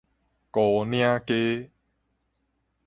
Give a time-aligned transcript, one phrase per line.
[0.49, 1.69] 牯嶺街